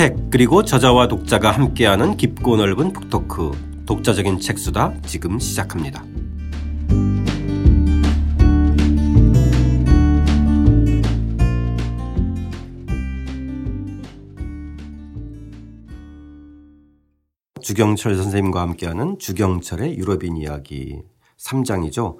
[0.00, 6.02] 책 그리고 저자와 독자가 함께하는 깊고 넓은 북토크 독자적인 책수다 지금 시작합니다.
[17.60, 21.02] 주경철 선생님과 함께하는 주경철의 유럽인 이야기
[21.36, 22.16] 3장이죠.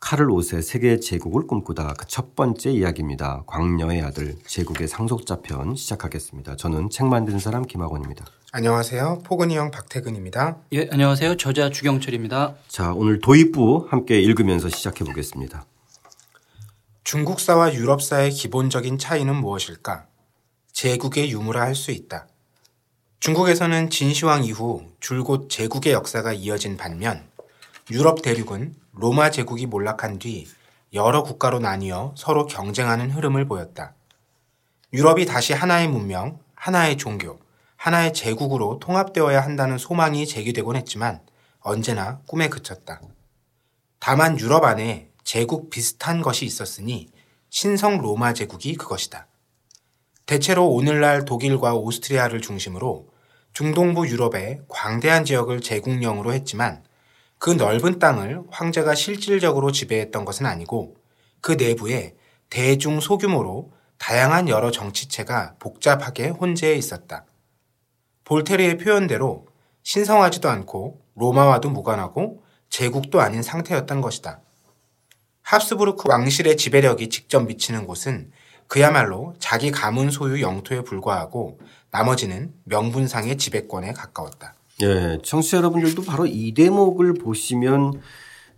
[0.00, 3.42] 카를 5세 세계 제국을 꿈꾸다 그 첫 번째 이야기입니다.
[3.46, 6.56] 광녀의 아들 제국의 상속자 편 시작하겠습니다.
[6.56, 8.24] 저는 책 만든 사람 김학원입니다.
[8.52, 9.20] 안녕하세요.
[9.24, 10.58] 포근이 형 박태근입니다.
[10.72, 11.36] 예, 안녕하세요.
[11.36, 12.54] 저자 주경철입니다.
[12.68, 15.66] 자, 오늘 도입부 함께 읽으면서 시작해 보겠습니다.
[17.04, 20.06] 중국사와 유럽사의 기본적인 차이는 무엇일까?
[20.72, 22.26] 제국의 유무라 할 수 있다.
[23.20, 27.24] 중국에서는 진시황 이후 줄곧 제국의 역사가 이어진 반면
[27.88, 30.48] 유럽 대륙은 로마 제국이 몰락한 뒤
[30.92, 33.94] 여러 국가로 나뉘어 서로 경쟁하는 흐름을 보였다.
[34.92, 37.38] 유럽이 다시 하나의 문명, 하나의 종교,
[37.76, 41.20] 하나의 제국으로 통합되어야 한다는 소망이 제기되곤 했지만
[41.60, 43.00] 언제나 꿈에 그쳤다.
[44.00, 47.08] 다만 유럽 안에 제국 비슷한 것이 있었으니
[47.50, 49.28] 신성 로마 제국이 그것이다.
[50.24, 53.08] 대체로 오늘날 독일과 오스트리아를 중심으로
[53.52, 56.82] 중동부 유럽의 광대한 지역을 제국령으로 했지만
[57.38, 60.96] 그 넓은 땅을 황제가 실질적으로 지배했던 것은 아니고
[61.40, 62.14] 그 내부에
[62.50, 67.24] 대중 소규모로 다양한 여러 정치체가 복잡하게 혼재해 있었다.
[68.24, 69.46] 볼테르의 표현대로
[69.82, 74.40] 신성하지도 않고 로마와도 무관하고 제국도 아닌 상태였던 것이다.
[75.42, 78.32] 합스부르크 왕실의 지배력이 직접 미치는 곳은
[78.66, 81.60] 그야말로 자기 가문 소유 영토에 불과하고
[81.92, 84.55] 나머지는 명분상의 지배권에 가까웠다.
[84.82, 88.00] 예, 청취자 여러분들도 바로 이 대목을 보시면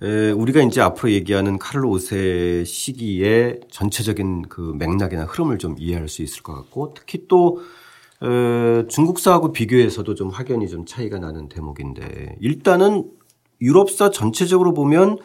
[0.03, 6.23] 에, 우리가 이제 앞으로 얘기하는 카를로 5세 시기의 전체적인 그 맥락이나 흐름을 좀 이해할 수
[6.23, 7.61] 있을 것 같고 특히 또
[8.23, 13.11] 에, 중국사하고 비교해서도 좀 확연히 좀 차이가 나는 대목인데 일단은
[13.61, 15.19] 유럽사 전체적으로 보면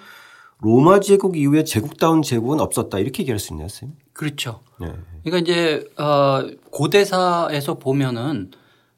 [0.60, 3.98] 로마 제국 이후에 제국다운 제국은 없었다 이렇게 얘기할 수 있나요, 선생님?
[4.14, 4.62] 그렇죠.
[4.80, 4.94] 네.
[5.24, 8.52] 그러니까 이제 어 고대사에서 보면은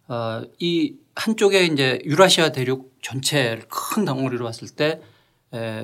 [0.07, 5.01] 어이 한쪽에 이제 유라시아 대륙 전체를 큰 덩어리로 봤을 때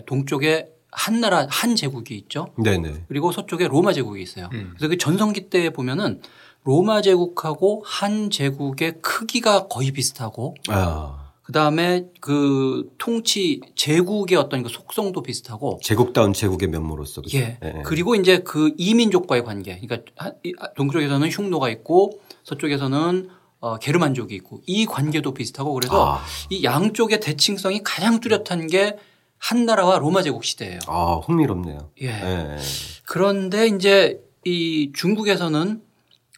[0.05, 2.53] 동쪽에 한 나라 한 제국이 있죠.
[2.61, 3.05] 네네.
[3.07, 4.49] 그리고 서쪽에 로마 제국이 있어요.
[4.51, 4.73] 음.
[4.75, 6.21] 그래서 그 전성기 때 보면은
[6.63, 11.31] 로마 제국하고 한 제국의 크기가 거의 비슷하고 아.
[11.43, 17.37] 그다음에 그 통치 제국의 어떤 그 속성도 비슷하고 제국다운 제국의 면모로서 그렇죠?
[17.37, 17.57] 예.
[17.61, 17.81] 네.
[17.85, 20.33] 그리고 이제 그 이민족과의 관계 그러니까
[20.75, 23.29] 동쪽에서는 흉노가 있고 서쪽에서는
[23.61, 26.21] 어, 게르만족이 있고 이 관계도 비슷하고 그래서 아.
[26.49, 28.97] 이 양쪽의 대칭성이 가장 뚜렷한 게
[29.41, 30.79] 한 나라와 로마 제국 시대예요.
[30.87, 31.89] 아, 흥미롭네요.
[32.01, 32.11] 예.
[32.11, 32.57] 네.
[33.05, 35.81] 그런데 이제 이 중국에서는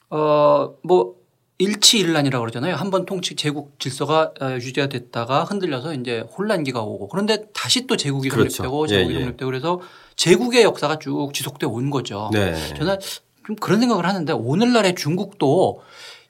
[0.09, 1.15] 어뭐
[1.57, 2.75] 일치일란이라고 그러잖아요.
[2.75, 7.97] 한 번 통치 제국 질서가 어, 유지가 됐다가 흔들려서 이제 혼란기가 오고 그런데 다시 또
[7.97, 8.63] 제국이 그렇죠.
[8.63, 9.19] 독립되고 제국이 예, 예.
[9.23, 9.81] 독립되고 그래서
[10.15, 12.29] 제국의 역사가 쭉 지속돼 온 거죠.
[12.31, 12.55] 네.
[12.75, 12.99] 저는
[13.45, 15.81] 좀 그런 생각을 하는데 오늘날의 중국도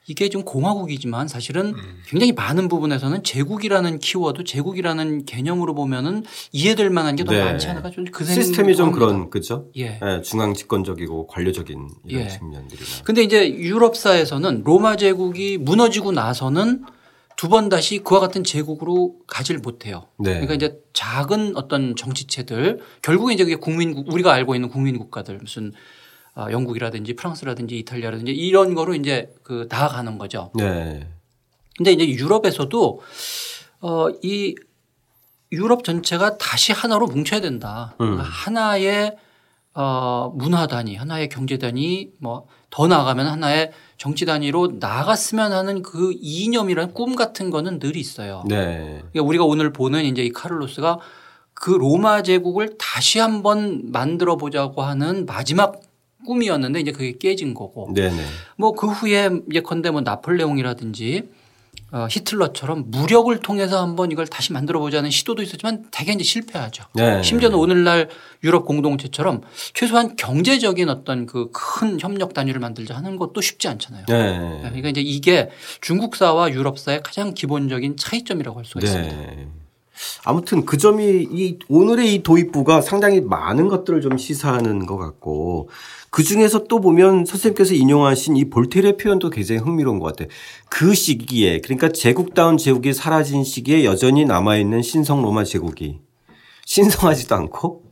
[0.06, 2.02] 이게 좀 공화국이지만 사실은 음.
[2.06, 7.44] 굉장히 많은 부분에서는 제국이라는 키워드, 제국이라는 개념으로 보면은 이해될 만한 게더 네.
[7.44, 9.68] 많지 않을까 좀그 시스템이 좀 그런 그죠?
[9.76, 9.98] 예.
[10.00, 12.28] 네, 중앙 집권적이고 관료적인 이런 예.
[12.28, 12.80] 측면들이.
[13.04, 16.84] 근데 이제 유럽사에서는 로마 제국이 무너지고 나서는
[17.36, 20.06] 두 번 다시 그와 같은 제국으로 가질 못해요.
[20.18, 20.34] 네.
[20.34, 25.68] 그러니까 이제 작은 어떤 정치체들 결국에 이제 그게 국민국 우리가 알고 있는 국민 국가들 무슨
[25.68, 25.72] 어,
[26.36, 30.50] 영국이라든지 프랑스라든지 이탈리아라든지 이런 거로 이제 그 나아가는 거죠.
[30.54, 31.06] 네.
[31.76, 33.00] 근데 이제 유럽에서도
[33.80, 34.54] 어, 이
[35.52, 37.94] 유럽 전체가 다시 하나로 뭉쳐야 된다.
[38.00, 38.16] 음.
[38.16, 39.16] 그러니까 하나의
[39.74, 46.12] 어, 문화 단위, 하나의 경제 단위, 뭐 더 나아가면 하나의 정치 단위로 나아갔으면 하는 그
[46.20, 48.42] 이념이라는 꿈 같은 거는 늘 있어요.
[48.48, 49.00] 네.
[49.12, 50.98] 그러니까 우리가 오늘 보는 이제 이 카를로스가
[51.54, 55.80] 그 로마 제국을 다시 한번 만들어 보자고 하는 마지막
[56.24, 57.90] 꿈이었는데 이제 그게 깨진 거고.
[58.56, 61.28] 뭐 그 후에 예컨대 뭐 나폴레옹이라든지
[61.92, 66.84] 어, 히틀러처럼 무력을 통해서 한번 이걸 다시 만들어 보자는 시도도 있었지만 대개 이제 실패하죠.
[66.94, 67.22] 네.
[67.22, 68.08] 심지어는 오늘날
[68.42, 69.42] 유럽 공동체처럼
[69.74, 74.06] 최소한 경제적인 어떤 그 큰 협력 단위를 만들자 하는 것도 쉽지 않잖아요.
[74.08, 74.38] 네.
[74.38, 74.58] 네.
[74.62, 75.50] 그러니까 이제 이게
[75.82, 78.86] 중국사와 유럽사의 가장 기본적인 차이점이라고 할 수가 네.
[78.86, 79.63] 있습니다.
[80.24, 85.68] 아무튼 그 점이 이 오늘의 이 도입부가 상당히 많은 것들을 좀 시사하는 것 같고
[86.10, 90.28] 그 중에서 또 보면 선생님께서 인용하신 이 볼테르의 표현도 굉장히 흥미로운 것 같아요.
[90.68, 96.00] 그 시기에 그러니까 제국다운 제국이 사라진 시기에 여전히 남아 있는 신성 로마 제국이
[96.66, 97.82] 신성하지도 않고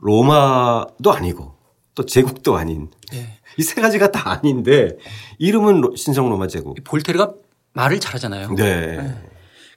[0.00, 1.54] 로마도 아니고
[1.94, 3.38] 또 제국도 아닌 네.
[3.56, 4.96] 이세 가지가 다 아닌데
[5.38, 6.76] 이름은 신성 로마 제국.
[6.84, 7.34] 볼테르가
[7.72, 8.50] 말을 잘하잖아요.
[8.54, 8.96] 네.
[8.96, 9.33] 네.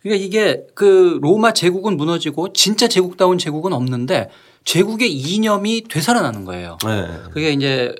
[0.08, 4.30] 그러니까 이게 그 로마 제국은 무너지고 진짜 제국다운 제국은 없는데
[4.64, 6.78] 제국의 이념이 되살아나는 거예요.
[6.86, 7.08] 네.
[7.32, 7.94] 그게 이제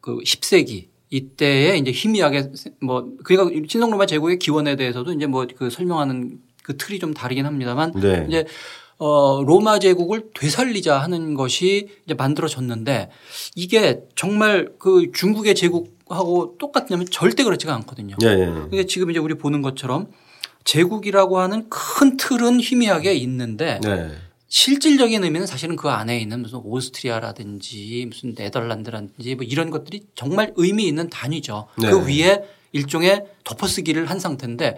[0.00, 5.70] 그 10세기 이때에 이제 희미하게 뭐 그러니까 신성 로마 제국의 기원에 대해서도 이제 뭐 그
[5.70, 8.26] 설명하는 그 틀이 좀 다르긴 합니다만 네.
[8.28, 8.44] 이제
[8.98, 13.10] 어 로마 제국을 되살리자 하는 것이 이제 만들어졌는데
[13.54, 18.16] 이게 정말 그 중국의 제국하고 똑같냐면 절대 그렇지가 않거든요.
[18.20, 18.36] 네.
[18.36, 20.08] 그러니까 지금 이제 우리 보는 것처럼
[20.66, 24.10] 제국이라고 하는 큰 틀은 희미하게 있는데 네.
[24.48, 30.86] 실질적인 의미는 사실은 그 안에 있는 무슨 오스트리아라든지 무슨 네덜란드라든지 뭐 이런 것들이 정말 의미
[30.86, 31.68] 있는 단위죠.
[31.78, 31.90] 네.
[31.90, 34.76] 그 위에 일종의 덮어쓰기를 한 상태인데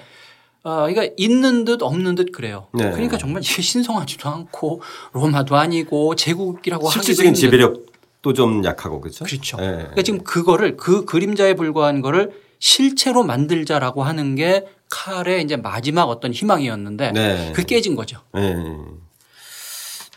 [0.63, 2.69] 어, 그러니까 있는 듯 없는 듯 그래요.
[2.75, 2.91] 네.
[2.91, 4.83] 그러니까 정말 신성하지도 않고
[5.13, 9.25] 로마도 아니고 제국이라고 실질적인 지배력도 좀 약하고 그렇죠.
[9.25, 9.57] 그렇죠.
[9.57, 9.69] 네.
[9.69, 16.33] 그러니까 지금 그거를 그 그림자에 불과한 거를 실체로 만들자라고 하는 게 칼의 이제 마지막 어떤
[16.33, 17.53] 희망이었는데 네.
[17.55, 18.21] 그 깨진 거죠.
[18.35, 18.55] 네.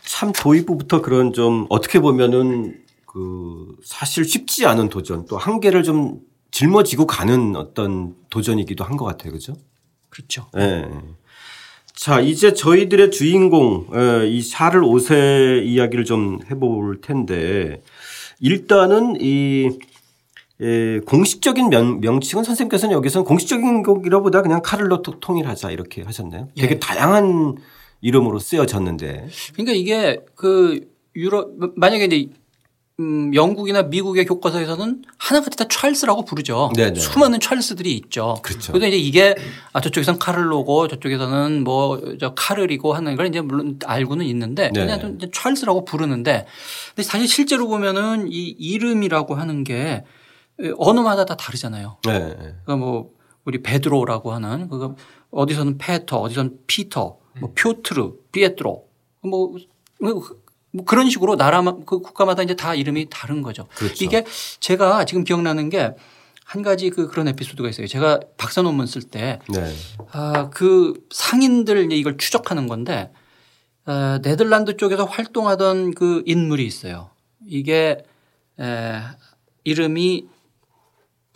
[0.04, 6.20] 참 도입부부터 그런 좀 어떻게 보면은 그 사실 쉽지 않은 도전 또 한계를 좀
[6.50, 9.32] 짊어지고 가는 어떤 도전이기도 한 것 같아요.
[9.32, 9.54] 그죠?
[10.10, 10.46] 그렇죠.
[10.54, 10.86] 네.
[11.94, 17.82] 자, 이제 저희들의 주인공, 예, 이 샤를 5세 이야기를 좀 해볼 텐데,
[18.40, 19.78] 일단은 이
[20.62, 26.48] 예, 공식적인 명, 명칭은 선생님께서는 여기서는 공식적인 곡이라보다 그냥 카를로 통일하자 이렇게 하셨나요?
[26.56, 26.78] 되게 예.
[26.78, 27.56] 다양한
[28.00, 29.28] 이름으로 쓰여졌는데.
[29.54, 32.28] 그러니까 이게 그 유럽 만약에 이제
[33.00, 36.70] 음, 영국이나 미국의 교과서에서는 하나같이 다 찰스라고 부르죠.
[36.76, 37.00] 네네.
[37.00, 38.36] 수많은 찰스들이 있죠.
[38.42, 38.72] 그렇죠.
[38.72, 39.34] 그런데 이제 이게
[39.72, 44.98] 아 저쪽에서는 카를로고 저쪽에서는 뭐 저 카를이고 하는 걸 이제 물론 알고는 있는데 네네.
[44.98, 46.46] 그냥 이제 찰스라고 부르는데
[46.94, 50.04] 근데 사실 실제로 보면은 이 이름이라고 하는 게
[50.78, 51.98] 언어마다 다 다르잖아요.
[52.04, 52.18] 네.
[52.34, 53.12] 그러니까 뭐
[53.44, 54.94] 우리 베드로라고 하는 그거
[55.30, 58.86] 어디서는 페터, 어디서는 피터, 뭐 표트르, 피에트로
[59.22, 59.56] 뭐,
[60.00, 60.22] 뭐,
[60.70, 63.66] 뭐 그런 식으로 나라 그 국가마다 이제 다 이름이 다른 거죠.
[63.74, 64.04] 그렇죠.
[64.04, 64.24] 이게
[64.60, 65.94] 제가 지금 기억나는 게
[66.52, 67.86] 한 가지 그 그런 에피소드가 있어요.
[67.86, 69.74] 제가 박사 논문 쓸때 네.
[70.10, 73.10] 아, 그 상인들 이걸 추적하는 건데
[73.86, 77.08] 어, 네덜란드 쪽에서 활동하던 그 인물이 있어요.
[77.46, 78.04] 이게
[78.60, 79.00] 에,
[79.64, 80.28] 이름이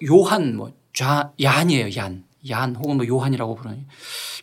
[0.08, 1.96] 요한 뭐 좌, 얀이에요.
[1.96, 2.24] 얀.
[2.48, 3.86] 얀 혹은 뭐 요한이라고 부르는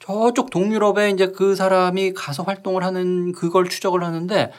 [0.01, 4.51] 저쪽 동유럽에 이제 그 사람이 가서 활동을 하는 그걸 추적을 하는데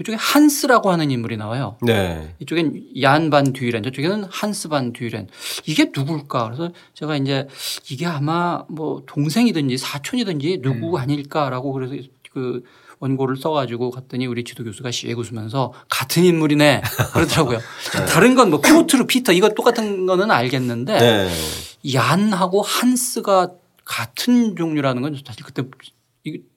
[0.00, 1.76] 이쪽에 한스라고 하는 인물이 나와요.
[1.82, 2.34] 네.
[2.40, 5.28] 이쪽엔 얀반 듀이렌, 저쪽에는 한스 반 듀이렌.
[5.64, 6.44] 이게 누굴까?
[6.46, 7.46] 그래서 제가 이제
[7.90, 10.96] 이게 아마 뭐 동생이든지 사촌이든지 누구 음.
[10.96, 11.94] 아닐까라고 그래서
[12.32, 12.64] 그
[13.02, 16.82] 원고를 써가지고 갔더니 우리 지도 교수가 시에 웃으면서 같은 인물이네
[17.12, 17.58] 그러더라고요.
[17.98, 18.06] 네.
[18.06, 21.30] 다른 건 뭐 피오트르 피터 이거 똑같은 거는 알겠는데 네.
[21.94, 23.50] 얀하고 한스가
[23.84, 25.64] 같은 종류라는 건 사실 그때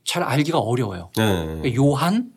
[0.04, 1.10] 잘 알기가 어려워요.
[1.18, 1.24] 네.
[1.46, 2.32] 그러니까 요한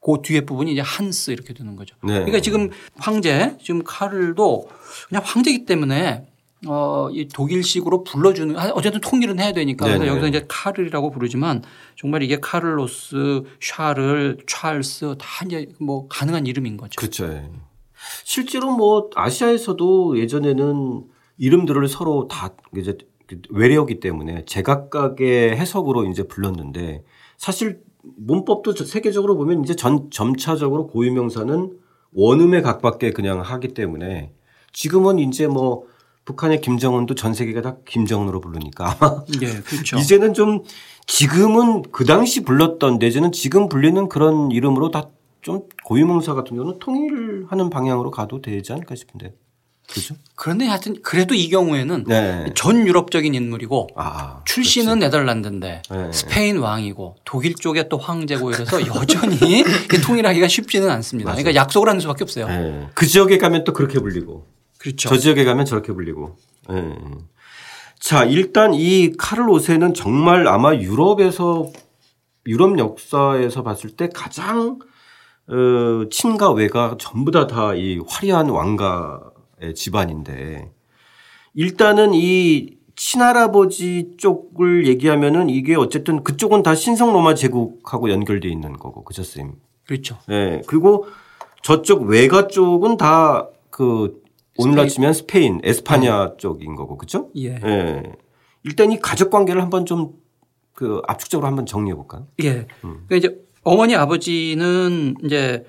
[0.00, 1.94] 그 뒤에 부분이 이제 한스 이렇게 되는 거죠.
[2.02, 2.14] 네.
[2.14, 4.68] 그러니까 지금 황제 지금 카를도
[5.08, 6.26] 그냥 황제이기 때문에
[6.66, 9.84] 어, 이 독일식으로 불러주는, 어쨌든 통일은 해야 되니까.
[9.84, 9.98] 네네.
[9.98, 11.62] 그래서 여기서 이제 카를이라고 부르지만
[11.96, 16.98] 정말 이게 카를로스, 샤를, 찰스 다 이제 뭐 가능한 이름인 거죠.
[16.98, 17.28] 그렇죠.
[18.24, 21.04] 실제로 뭐 아시아에서도 예전에는
[21.38, 22.96] 이름들을 서로 다 이제
[23.50, 27.04] 외래어기 때문에 제각각의 해석으로 이제 불렀는데
[27.36, 27.80] 사실
[28.16, 31.78] 문법도 세계적으로 보면 이제 전 점차적으로 고유명사는
[32.12, 34.32] 원음에 각밖에 그냥 하기 때문에
[34.72, 35.84] 지금은 이제 뭐
[36.26, 39.96] 북한의 김정은도 전 세계가 다 김정은으로 부르니까 아마 네, 그렇죠.
[39.96, 40.62] 이제는 좀
[41.06, 45.10] 지금은 그 당시 불렀던 내지는 지금 불리는 그런 이름으로 다
[45.46, 49.32] 좀 고유명사 같은 경우는 통일하는 방향으로 가도 되지 않을까 싶은데.
[49.88, 50.16] 그죠?
[50.34, 52.46] 그런데 하여튼 그래도 이 경우에는 네.
[52.56, 55.04] 전 유럽적인 인물이고 아, 출신은 그렇지.
[55.04, 56.12] 네덜란드인데 네.
[56.12, 59.62] 스페인 왕이고 독일 쪽에 또 황제고 이래서 여전히
[60.04, 61.30] 통일하기가 쉽지는 않습니다.
[61.30, 61.44] 맞아요.
[61.44, 62.48] 그러니까 약속을 하는 수밖에 없어요.
[62.48, 62.88] 네.
[62.94, 64.48] 그 지역에 가면 또 그렇게 불리고
[64.86, 65.08] 그렇죠.
[65.08, 66.36] 저 지역에 가면 저렇게 불리고.
[66.68, 66.94] 네.
[67.98, 71.70] 자, 일단 이 카를 오세는 정말 아마 유럽에서
[72.46, 74.78] 유럽 역사에서 봤을 때 가장
[75.48, 80.70] 어, 친가 외가 전부 다 다 이 화려한 왕가의 집안인데
[81.54, 89.04] 일단은 이 친할아버지 쪽을 얘기하면은 이게 어쨌든 그쪽은 다 신성 로마 제국하고 연결돼 있는 거고
[89.04, 89.54] 그죠, 쌤?
[89.86, 90.18] 그렇죠.
[90.30, 90.32] 예.
[90.32, 90.62] 네.
[90.66, 91.06] 그리고
[91.62, 94.22] 저쪽 외가 쪽은 다 그
[94.58, 96.36] 오늘날 치면 스페인, 에스파냐 네.
[96.38, 97.30] 쪽인 거고 그렇죠?
[97.36, 97.58] 예.
[97.64, 98.02] 예.
[98.64, 100.26] 일단 이 가족 관계를 한번 좀
[100.76, 102.28] 그 압축적으로 한번 정리해 볼까요?
[102.44, 102.66] 예.
[102.84, 103.06] 음.
[103.08, 105.64] 그러니까 이제 어머니 아버지는 이제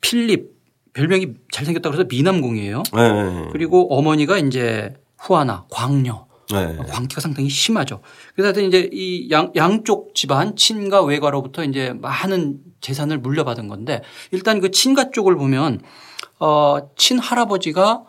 [0.00, 0.54] 필립
[0.94, 2.84] 별명이 잘생겼다 그래서 미남공이에요.
[2.94, 3.48] 네.
[3.52, 6.26] 그리고 어머니가 이제 후아나, 광녀.
[6.48, 6.76] 네.
[6.76, 8.00] 광기가 상당히 심하죠.
[8.34, 14.60] 그래서 하여튼 이제 이 양, 양쪽 집안 친가 외가로부터 이제 많은 재산을 물려받은 건데 일단
[14.60, 15.80] 그 친가 쪽을 보면
[16.38, 18.04] 어, 친할아버지가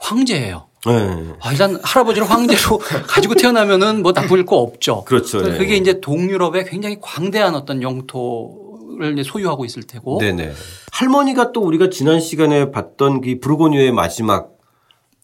[0.00, 0.66] 황제예요.
[0.86, 0.92] 네.
[1.40, 5.04] 아, 일단 할아버지를 황제로 가지고 태어나면은 뭐 나쁠 거 없죠.
[5.04, 5.42] 그렇죠.
[5.42, 5.58] 네.
[5.58, 10.18] 그게 이제 동유럽의 굉장히 광대한 어떤 영토를 소유하고 있을 테고.
[10.18, 10.52] 네네.
[10.92, 14.52] 할머니가 또 우리가 지난 시간에 봤던 그 부르고뉴의 마지막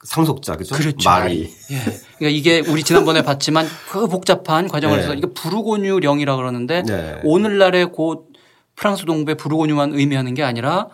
[0.04, 0.74] 상속자 그죠?
[0.74, 1.08] 그렇죠.
[1.08, 1.50] 말이.
[1.70, 1.76] 예.
[2.18, 5.18] 그러니까 이게 우리 지난번에 봤지만 그 복잡한 과정을 해서 네.
[5.18, 7.20] 이게 부르고뉴령이라 그러는데 네.
[7.24, 8.28] 오늘날의 곧
[8.76, 10.88] 프랑스 동부의 부르고뉴만 의미하는 게 아니라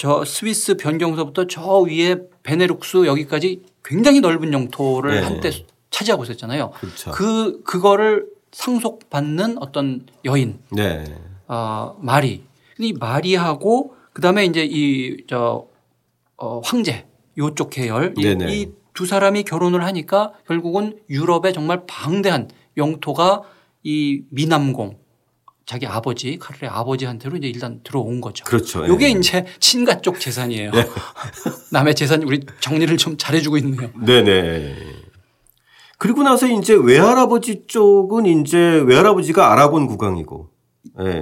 [0.00, 5.20] 저 스위스 변경서부터 저 위에 베네룩스 여기까지 굉장히 넓은 영토를 네.
[5.20, 5.50] 한때
[5.90, 6.70] 차지하고 있었잖아요.
[6.70, 7.10] 그렇죠.
[7.10, 10.58] 그 그거를 상속받는 어떤 여인.
[10.72, 11.04] 네.
[11.48, 12.44] 어, 마리.
[12.78, 15.66] 이 마리하고 그 다음에 이제 이 저
[16.38, 17.04] 어, 황제
[17.36, 18.14] 요쪽 계열
[18.50, 23.42] 이 두 사람이 결혼을 하니까 결국은 유럽의 정말 방대한 영토가
[23.82, 24.96] 이 미남공
[25.70, 28.44] 자기 아버지 카를의 아버지한테로 이제 일단 들어온 거죠.
[28.44, 28.84] 그렇죠.
[28.86, 29.10] 이게 예.
[29.10, 30.72] 이제 친가 쪽 재산이에요.
[30.72, 30.84] 네.
[31.70, 33.88] 남의 재산 우리 정리를 좀 잘해주고 있네요.
[34.04, 34.74] 네네.
[35.96, 40.50] 그리고 나서 이제 외할아버지 쪽은 이제 외할아버지가 아라곤 국왕이고.
[40.98, 41.04] 예.
[41.04, 41.20] 네.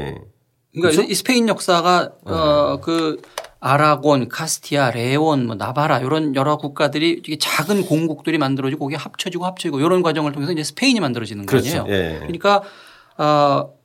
[0.72, 1.02] 그러니까 그렇죠?
[1.02, 2.32] 이 스페인 역사가 네.
[2.32, 3.20] 어그
[3.60, 10.00] 아라곤, 카스티아, 레온, 뭐 나바라 이런 여러 국가들이 작은 공국들이 만들어지고 거기에 합쳐지고 합쳐지고 이런
[10.00, 11.84] 과정을 통해서 이제 스페인이 만들어지는 그렇죠.
[11.84, 11.86] 거예요.
[11.94, 12.18] 예.
[12.20, 12.62] 그러니까
[13.18, 13.77] 어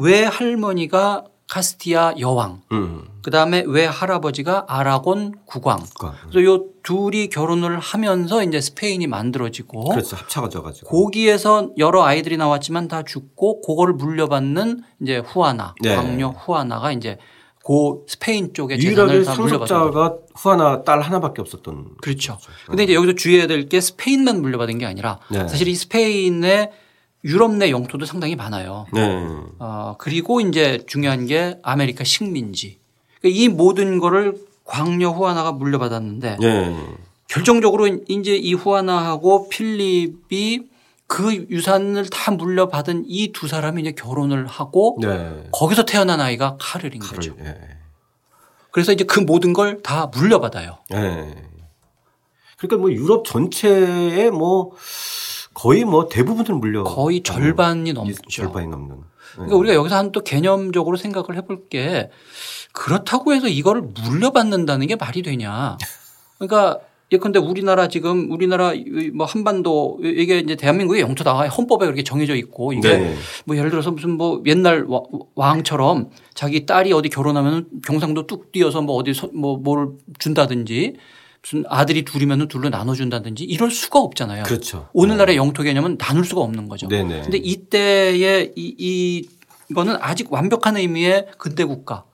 [0.00, 3.08] 외할머니가 카스티아 여왕, 음.
[3.22, 5.80] 그 다음에 외할아버지가 아라곤 국왕.
[5.98, 6.14] 국왕.
[6.30, 9.88] 그래서 요 둘이 결혼을 하면서 이제 스페인이 만들어지고.
[9.90, 10.14] 그렇죠.
[10.16, 10.88] 합쳐져 가지고.
[10.88, 15.96] 거기에서 여러 아이들이 나왔지만 다 죽고 그거를 물려받는 이제 후아나, 네.
[15.96, 17.18] 광녀 후아나가 이제
[17.64, 21.96] 고 스페인 쪽에 다 물려받은 후아나 딸 하나밖에 없었던.
[22.00, 22.38] 그렇죠.
[22.64, 25.46] 그런데 이제 여기서 주의해야 될 게 스페인만 물려받은 게 아니라 네.
[25.48, 26.70] 사실 이 스페인의
[27.24, 28.86] 유럽 내 영토도 상당히 많아요.
[28.92, 29.02] 네.
[29.58, 32.78] 어, 그리고 이제 중요한 게 아메리카 식민지.
[33.20, 34.34] 그러니까 이 모든 거를
[34.64, 36.76] 광녀 후아나가 물려받았는데 네.
[37.28, 40.68] 결정적으로 이제 이 후아나하고 필립이
[41.06, 45.44] 그 유산을 다 물려받은 이 두 사람이 이제 결혼을 하고 네.
[45.52, 47.34] 거기서 태어난 아이가 카를인 카를, 거죠.
[47.38, 47.56] 네.
[48.70, 50.78] 그래서 이제 그 모든 걸 다 물려받아요.
[50.90, 51.34] 네.
[52.58, 54.72] 그러니까 뭐 유럽 전체에 뭐
[55.54, 58.14] 거의 뭐 대부분을 물려 거의 절반이 넘죠.
[58.30, 58.96] 절반이 넘는.
[58.96, 59.02] 네.
[59.34, 62.10] 그러니까 우리가 여기서 한 또 개념적으로 생각을 해볼 게
[62.72, 65.76] 그렇다고 해서 이거를 물려받는다는 게 말이 되냐.
[66.38, 66.78] 그러니까
[67.12, 68.72] 예컨대 우리나라 지금 우리나라
[69.14, 73.16] 뭐 한반도 이게 이제 대한민국의 영토다 헌법에 그렇게 정해져 있고 이게 네.
[73.44, 74.86] 뭐 예를 들어서 무슨 뭐 옛날
[75.34, 79.88] 왕처럼 자기 딸이 어디 결혼하면 경상도 뚝 뛰어서 뭐 어디 뭐 뭘
[80.20, 80.96] 준다든지
[81.42, 84.44] 무슨 아들이 둘이면 둘로 나눠준다든지 이럴 수가 없잖아요.
[84.44, 84.88] 그렇죠.
[84.92, 85.36] 오늘날의 네.
[85.36, 86.88] 영토 개념은 나눌 수가 없는 거죠.
[86.88, 87.22] 네네.
[87.22, 89.28] 근데 이때의 이, 이
[89.70, 92.04] 이거는 아직 완벽한 의미의 근대 국가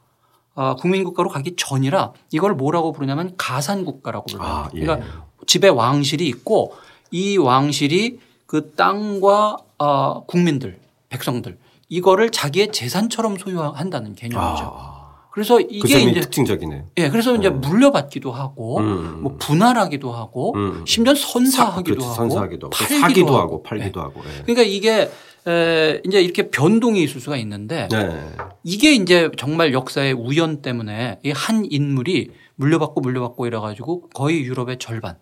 [0.54, 4.48] 어, 국민국가로 가기 전이라 이걸 뭐라고 부르냐면 가산국가라고 불러요.
[4.48, 4.80] 아, 예.
[4.80, 6.74] 그러니까 집에 왕실이 있고
[7.10, 10.78] 이 왕실이 그 땅과 어, 국민들,
[11.08, 14.64] 백성들 이거를 자기의 재산처럼 소유한다는 개념이죠.
[14.64, 14.95] 아.
[15.36, 16.84] 그래서 이게 그 이제 특징적이네요.
[16.96, 17.40] 예, 그래서 음.
[17.40, 19.20] 이제 물려받기도 하고 음.
[19.22, 20.82] 뭐 분할하기도 하고 음.
[20.86, 24.02] 심지어 선사하기도 사, 하고 선사하기도 팔기도 하고, 하고 팔기도 예.
[24.02, 24.22] 하고.
[24.24, 24.42] 예.
[24.44, 25.10] 그러니까 이게
[25.46, 28.18] 에, 이제 이렇게 변동이 있을 수가 있는데 네.
[28.64, 34.78] 이게 이제 정말 역사의 우연 때문에 이 한 인물이 물려받고 물려받고 이래 가지고 거의 유럽의
[34.78, 35.18] 절반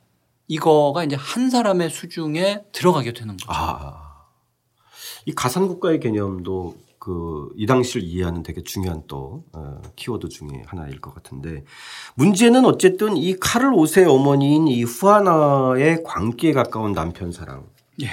[0.47, 3.47] 이거가 이제 한 사람의 수중에 들어가게 되는 거죠.
[3.49, 4.01] 아.
[5.27, 11.15] 이 가상국가의 개념도 그 이 당시를 이해하는 되게 중요한 또 어, 키워드 중에 하나일 것
[11.15, 11.65] 같은데
[12.15, 17.67] 문제는 어쨌든 이 카를 5세 어머니인 이 후아나의 광기에 가까운 남편 사랑.
[18.01, 18.09] 예.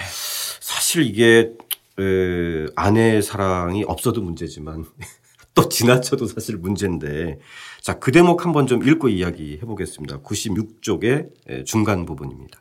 [0.59, 1.53] 사실 이게
[1.99, 4.85] 에, 아내의 사랑이 없어도 문제지만
[5.53, 7.39] 또 지나쳐도 사실 문제인데
[7.81, 10.19] 자, 그 대목 한번 좀 읽고 이야기해 보겠습니다.
[10.19, 12.59] 96쪽의 중간 부분입니다.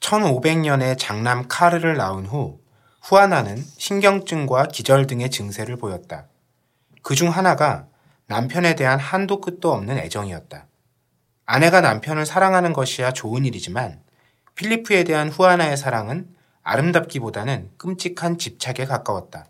[0.00, 2.60] 1500년에 장남 카르를 낳은 후
[3.02, 6.26] 후아나는 신경증과 기절 등의 증세를 보였다.
[7.02, 7.86] 그 중 하나가
[8.26, 10.66] 남편에 대한 한도 끝도 없는 애정이었다.
[11.46, 14.02] 아내가 남편을 사랑하는 것이야 좋은 일이지만
[14.54, 16.28] 필리프에 대한 후아나의 사랑은
[16.62, 19.46] 아름답기보다는 끔찍한 집착에 가까웠다.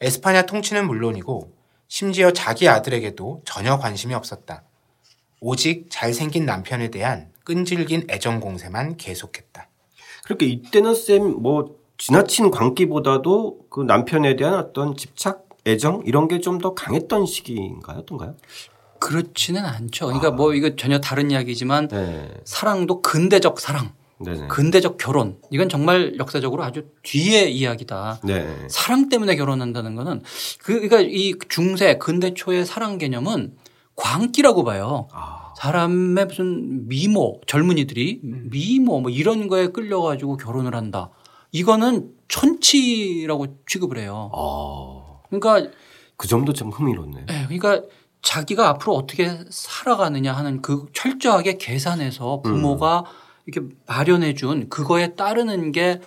[0.00, 1.52] 에스파냐 통치는 물론이고
[1.88, 4.62] 심지어 자기 아들에게도 전혀 관심이 없었다.
[5.40, 9.68] 오직 잘생긴 남편에 대한 끈질긴 애정 공세만 계속했다.
[10.24, 16.74] 그렇게 이때는 쌤뭐 지나친 광기보다도 그 남편에 대한 어떤 집착, 애정 이런 게 좀 더
[16.74, 18.00] 강했던 시기인가요?
[18.00, 18.34] 어떤가요?
[18.98, 20.06] 그렇지는 않죠.
[20.06, 20.30] 그러니까 아.
[20.32, 22.28] 뭐 이거 전혀 다른 이야기지만 네.
[22.44, 23.92] 사랑도 근대적 사랑.
[24.18, 24.48] 네네.
[24.48, 28.20] 근대적 결혼 이건 정말 역사적으로 아주 뒤의 이야기다.
[28.24, 28.48] 네.
[28.68, 30.22] 사랑 때문에 결혼한다는 거는
[30.60, 33.54] 그 그러니까 이 중세 근대 초의 사랑 개념은
[33.94, 35.06] 광기라고 봐요.
[35.12, 35.52] 아.
[35.56, 38.48] 사람의 무슨 미모 젊은이들이 음.
[38.50, 41.10] 미모 뭐 이런 거에 끌려가지고 결혼을 한다.
[41.52, 44.30] 이거는 천치라고 취급을 해요.
[44.34, 45.20] 아.
[45.28, 45.70] 그러니까
[46.16, 47.26] 그 점도 좀 흥미롭네.
[47.26, 47.82] 네, 그러니까
[48.22, 53.04] 자기가 앞으로 어떻게 살아가느냐 하는 그 철저하게 계산해서 부모가 음.
[53.46, 56.00] 이렇게 마련해 준 그거에 따르는 게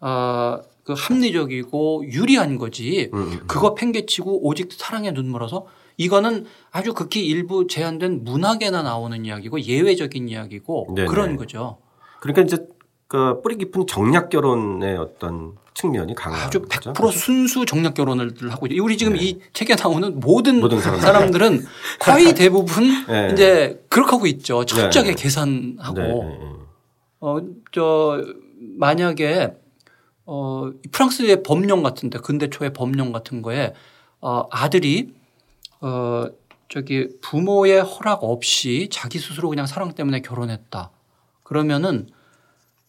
[0.00, 3.44] 어, 그 합리적이고 유리한 거지 음, 음, 음.
[3.46, 5.66] 그거 팽개치고 오직 사랑에 눈물어서
[5.96, 11.08] 이거는 아주 극히 일부 제한된 문학에나 나오는 이야기고 예외적인 이야기고 네네.
[11.08, 11.78] 그런 거죠.
[12.20, 12.66] 그러니까 이제
[13.12, 17.10] 그 뿌리 깊은 정략 결혼의 어떤 측면이 강한 아주 100% 거죠?
[17.10, 18.82] 순수 정략 결혼을 하고 있죠.
[18.82, 19.22] 우리 지금 네.
[19.22, 21.62] 이 책에 나오는 모든, 모든 사람들은
[22.00, 23.28] 거의 대부분 네.
[23.30, 24.64] 이제 그렇게 하고 있죠.
[24.64, 25.22] 철저하게 네.
[25.22, 26.38] 계산하고 네.
[27.20, 27.38] 어,
[27.70, 28.24] 저,
[28.78, 29.52] 만약에
[30.24, 33.74] 어, 프랑스의 법령 같은데 근대 초의 법령 같은 거에
[34.22, 35.12] 어, 아들이
[35.82, 36.28] 어,
[36.70, 40.90] 저기 부모의 허락 없이 자기 스스로 그냥 사랑 때문에 결혼했다.
[41.42, 42.08] 그러면은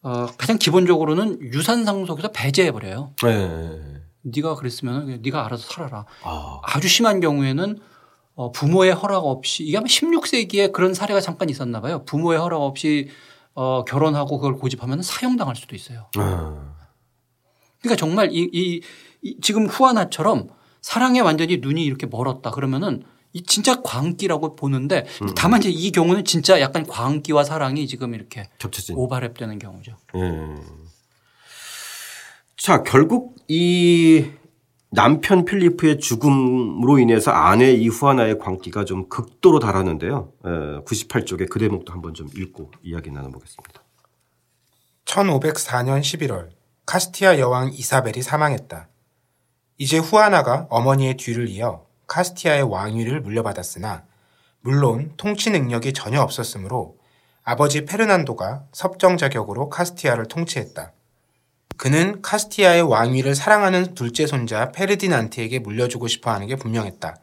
[0.04, 3.14] 어, 가장 기본적으로는 유산 상속에서 배제해 버려요.
[3.24, 4.02] 네.
[4.22, 6.06] 네가 그랬으면 네가 알아서 살아라.
[6.24, 6.60] 아.
[6.64, 7.80] 아주 심한 경우에는
[8.36, 12.04] 어, 부모의 허락 없이 이게 아마 16세기에 그런 사례가 잠깐 있었나 봐요.
[12.06, 13.10] 부모의 허락 없이
[13.54, 16.10] 어, 결혼하고 그걸 고집하면 사형당할 수도 있어요.
[16.18, 16.74] 음.
[17.82, 18.82] 그러니까 정말 이, 이,
[19.22, 20.50] 이, 지금 후아나처럼
[20.82, 23.04] 사랑에 완전히 눈이 이렇게 멀었다 그러면은
[23.34, 25.34] 이 진짜 광기라고 보는데 음.
[25.36, 29.98] 다만 이제 이 경우는 진짜 약간 광기와 사랑이 지금 이렇게 겹쳐진 오버랩되는 경우죠.
[30.16, 30.62] 음.
[32.56, 34.30] 자 결국 이
[34.92, 40.32] 남편 필리프의 죽음으로 인해서 아내 이후아나의 광기가 좀 극도로 달하는데요.
[40.86, 43.84] 98쪽에 그 대목도 한번 좀 읽고 이야기 나눠보겠습니다.
[45.06, 46.50] 1504년 11월
[46.86, 48.90] 카스티아 여왕 이사벨이 사망했다.
[49.80, 54.04] 이제 후아나가 어머니의 뒤를 이어 카스티아의 왕위를 물려받았으나
[54.62, 56.98] 물론 통치 능력이 전혀 없었으므로
[57.44, 60.92] 아버지 페르난도가 섭정 자격으로 카스티아를 통치했다.
[61.76, 67.18] 그는 카스티아의 왕위를 사랑하는 둘째 손자 페르디난트에게 물려주고 싶어 하는 게 분명했다.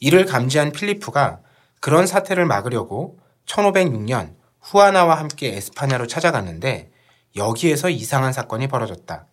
[0.00, 1.40] 이를 감지한 필리프가
[1.80, 6.90] 그런 사태를 막으려고 1506년 후아나와 함께 에스파냐로 찾아갔는데
[7.34, 9.26] 여기에서 이상한 사건이 벌어졌다.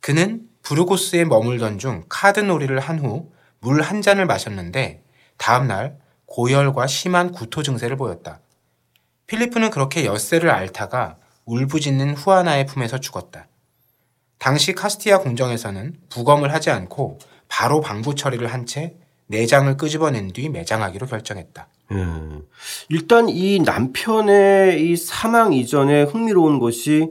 [0.00, 5.02] 그는 부르고스에 머물던 중 카드 놀이를 한 후 물 한 잔을 마셨는데
[5.36, 8.40] 다음날 고열과 심한 구토 증세를 보였다.
[9.26, 13.48] 필리프는 그렇게 엿새를 앓다가 울부짖는 후아나의 품에서 죽었다.
[14.38, 17.18] 당시 카스티아 궁정에서는 부검을 하지 않고
[17.48, 18.94] 바로 방부 처리를 한 채
[19.30, 21.68] 내장을 끄집어낸 뒤 매장하기로 결정했다.
[21.90, 22.46] 음,
[22.88, 27.10] 일단 이 남편의 이 사망 이전에 흥미로운 것이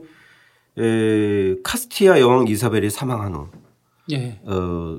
[0.78, 3.48] 에, 카스티아 여왕 이사벨이 사망한 후
[4.12, 4.40] 예.
[4.44, 4.98] 어,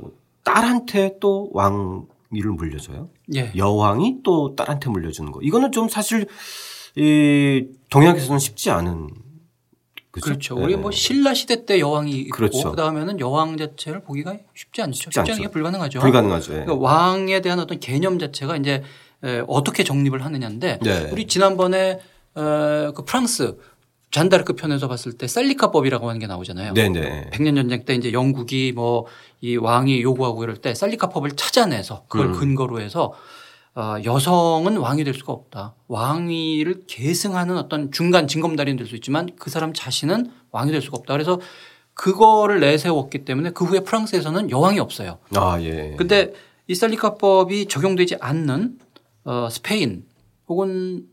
[0.53, 3.09] 딸한테 또 왕위를 물려줘요.
[3.35, 3.51] 예.
[3.55, 5.39] 여왕이 또 딸한테 물려주는 거.
[5.41, 6.27] 이거는 좀 사실
[6.95, 9.09] 이 동양에서는 쉽지 않은
[10.11, 10.25] 그죠?
[10.25, 10.55] 그렇죠.
[10.55, 10.63] 네.
[10.63, 12.71] 우리 뭐 신라 시대 때 여왕이 있고 그렇죠.
[12.71, 14.93] 그다음에는 여왕 자체를 보기가 쉽지 않죠.
[14.93, 15.99] 쉽지, 쉽지 않게 불가능하죠.
[15.99, 16.53] 불가능하죠.
[16.53, 16.63] 예.
[16.65, 18.81] 그러니까 왕에 대한 어떤 개념 자체가 이제
[19.47, 21.09] 어떻게 정립을 하느냐인데 네.
[21.11, 21.99] 우리 지난번에
[22.33, 23.57] 그 프랑스
[24.11, 26.73] 잔다르크 편에서 봤을 때 쌀리카법이라고 하는 게 나오잖아요.
[26.73, 27.29] 네네.
[27.31, 29.05] 백년 전쟁 때 이제 영국이 뭐
[29.41, 32.33] 이 왕이 요구하고 이럴 때 쌀리카법을 찾아내서 그걸 음.
[32.33, 33.13] 근거로 해서
[33.75, 35.75] 어, 여성은 왕이 될 수가 없다.
[35.87, 41.13] 왕위를 계승하는 어떤 중간 징검다리는 될 수 있지만 그 사람 자신은 왕이 될 수가 없다.
[41.13, 41.39] 그래서
[41.93, 45.19] 그거를 내세웠기 때문에 그 후에 프랑스에서는 여왕이 없어요.
[45.35, 45.93] 아, 예.
[45.97, 46.33] 근데
[46.67, 48.77] 이 살리카법이 적용되지 않는
[49.23, 50.03] 어, 스페인
[50.49, 51.05] 혹은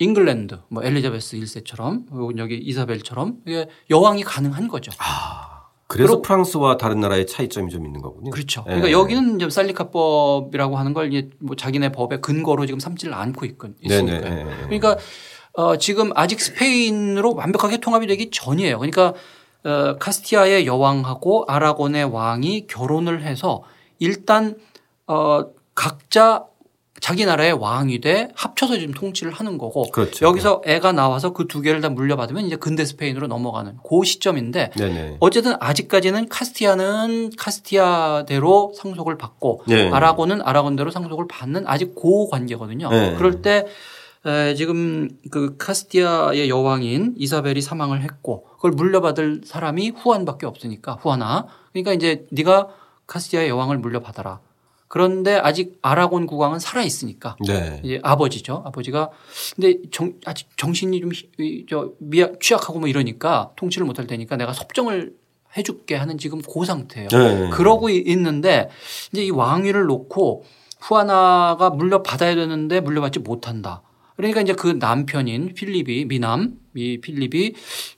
[0.00, 4.90] 잉글랜드 뭐 엘리자베스 1세처럼 혹은 여기 이사벨처럼 이게 여왕이 가능한 거죠.
[4.98, 5.60] 아.
[5.86, 8.30] 그래서 프랑스와 다른 나라의 차이점이 좀 있는 거군요.
[8.30, 8.60] 그렇죠.
[8.68, 8.70] 예.
[8.70, 13.44] 그러니까 여기는 이제 살리카법이라고 하는 걸 이제 뭐 자기네 법의 근거로 지금 삼지를 않고
[13.80, 14.20] 있으니까요.
[14.20, 14.44] 네네.
[14.66, 14.96] 그러니까
[15.52, 18.78] 어 지금 아직 스페인으로 완벽하게 통합이 되기 전이에요.
[18.78, 19.14] 그러니까
[19.64, 23.64] 어 카스티아의 여왕하고 아라곤의 왕이 결혼을 해서
[23.98, 24.56] 일단
[25.08, 26.44] 어 각자
[27.00, 30.26] 자기 나라의 왕이 돼 합쳐서 지금 통치를 하는 거고 그렇죠.
[30.26, 35.16] 여기서 애가 나와서 그 두 개를 다 물려받으면 이제 근대 스페인으로 넘어가는 그 시점인데 네네.
[35.18, 39.90] 어쨌든 아직까지는 카스티아는 카스티아대로 상속을 받고 네.
[39.90, 42.88] 아라곤은 아라곤대로 상속을 받는 아직 고 관계거든요.
[42.90, 43.14] 네.
[43.16, 43.66] 그럴 때
[44.56, 52.26] 지금 그 카스티아의 여왕인 이사벨이 사망을 했고 그걸 물려받을 사람이 후안밖에 없으니까 후아나 그러니까 이제
[52.30, 52.68] 네가
[53.06, 54.38] 카스티아의 여왕을 물려받아라.
[54.90, 57.80] 그런데 아직 아라곤 국왕은 살아 있으니까 네.
[57.84, 58.64] 이제 아버지죠.
[58.66, 59.10] 아버지가
[59.54, 65.14] 근데 정, 아직 정신이 좀저 미약 취약하고 뭐 이러니까 통치를 못할 테니까 내가 섭정을
[65.56, 67.08] 해줄게 하는 지금 고 상태예요.
[67.08, 67.50] 네.
[67.50, 68.68] 그러고 있는데
[69.12, 70.44] 이제 이 왕위를 놓고
[70.80, 73.82] 후아나가 물려받아야 되는데 물려받지 못한다.
[74.16, 77.54] 그러니까 이제 그 남편인 필립이 미남 이 필립이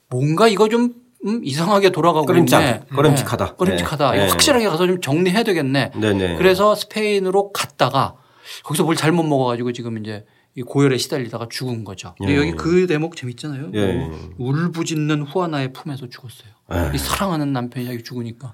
[0.09, 0.93] 뭔가 이거 좀
[1.25, 2.81] 음, 이상하게 돌아가고 꺼림칙, 있네.
[2.93, 3.45] 꺼림칙하다.
[3.45, 3.53] 네.
[3.57, 4.11] 꺼림칙하다.
[4.11, 4.27] 네.
[4.29, 5.91] 확실하게 가서 좀 정리해야 되겠네.
[5.95, 6.35] 네네.
[6.35, 8.15] 그래서 스페인으로 갔다가
[8.63, 12.13] 거기서 뭘 잘못 먹어가지고 지금 이제 이 고열에 시달리다가 죽은 거죠.
[12.27, 12.35] 예.
[12.35, 13.71] 여기 그 대목 재밌잖아요.
[13.73, 13.93] 예.
[14.37, 16.49] 뭐 울부짖는 후아나의 품에서 죽었어요.
[16.73, 16.91] 예.
[16.93, 18.53] 이 사랑하는 남편이 죽으니까.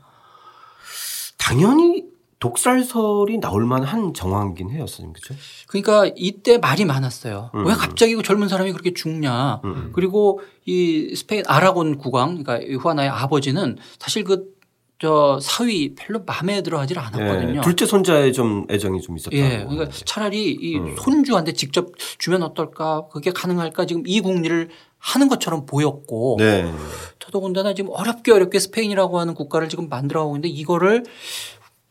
[1.38, 2.06] 당연히
[2.40, 5.14] 독살설이 나올 만한 정황이긴 해요, 선생님.
[5.14, 5.36] 그죠?
[5.68, 7.52] 그러니까 이때 말이 많았어요.
[7.54, 7.68] 음.
[7.68, 9.62] 왜 갑자기 그 젊은 사람이 그렇게 죽냐.
[9.66, 9.92] 음.
[9.94, 14.60] 그리고 이 스페인 아라곤 국왕, 그러니까 후아나의 아버지는 사실 그
[15.00, 17.60] 저 사위 별로 마음에 들어 하질 않았거든요.
[17.60, 19.36] 예, 둘째 손자의 좀 애정이 좀 있었다.
[19.36, 19.64] 예.
[19.64, 20.94] 그러니까 차라리 이 음.
[21.00, 26.70] 손주한테 직접 주면 어떨까 그게 가능할까 지금 이 국리를 하는 것처럼 보였고 네.
[27.18, 31.06] 더더군다나 지금 어렵게 어렵게 스페인이라고 하는 국가를 지금 만들어 가고 있는데 이거를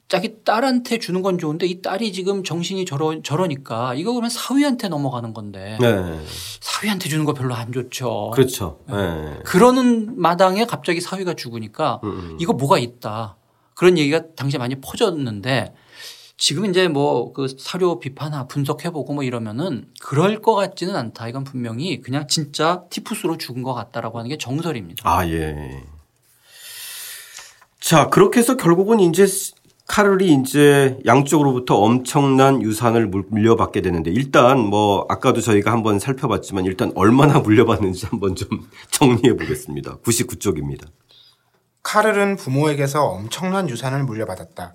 [0.09, 5.35] 자기 딸한테 주는 건 좋은데 이 딸이 지금 정신이 저러, 저러니까 이거 그러면 사위한테 넘어가는
[5.35, 6.21] 건데 네.
[6.61, 8.31] 사위한테 주는 거 별로 안 좋죠.
[8.33, 8.81] 그렇죠.
[8.89, 9.39] 네.
[9.45, 12.09] 그러는 마당에 갑자기 사위가 죽으니까 음.
[12.09, 12.37] 음.
[12.41, 13.37] 이거 뭐가 있다.
[13.75, 15.75] 그런 얘기가 당시에 많이 퍼졌는데
[16.39, 21.29] 지금 이제 뭐 그 사료 비판하 분석해보고 뭐 이러면은 그럴 것 같지는 않다.
[21.29, 25.03] 이건 분명히 그냥 진짜 티푸스로 죽은 것 같다라고 하는 게 정설입니다.
[25.09, 25.83] 아, 예.
[27.81, 29.27] 자, 그렇게 해서 결국은 이제
[29.89, 37.41] 카를이 이제 양쪽으로부터 엄청난 유산을 물려받게 되는데 일단 뭐 아까도 저희가 한번 살펴봤지만 일단 얼마나
[37.41, 38.49] 물려받는지 한번 좀
[38.93, 39.99] 정리해 보겠습니다.
[39.99, 40.87] 99쪽입니다.
[41.83, 44.75] 카를은 부모에게서 엄청난 유산을 물려받았다.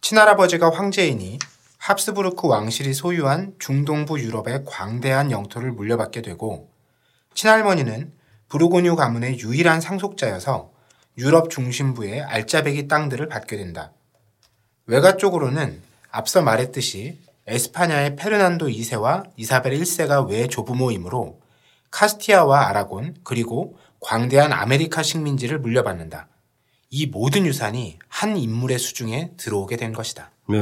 [0.00, 1.38] 친할아버지가 황제이니
[1.78, 6.70] 합스부르크 왕실이 소유한 중동부 유럽의 광대한 영토를 물려받게 되고
[7.34, 8.12] 친할머니는
[8.48, 10.70] 부르고뉴 가문의 유일한 상속자여서
[11.18, 13.92] 유럽 중심부의 알짜배기 땅들을 받게 된다.
[14.86, 21.38] 외가 쪽으로는 앞서 말했듯이 에스파냐의 페르난도 2세와 이사벨 1세가 외 조부모이므로
[21.90, 26.28] 카스티야와 아라곤 그리고 광대한 아메리카 식민지를 물려받는다.
[26.90, 30.30] 이 모든 유산이 한 인물의 수중에 들어오게 된 것이다.
[30.48, 30.58] 네.